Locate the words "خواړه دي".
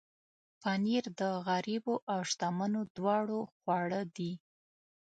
3.53-4.31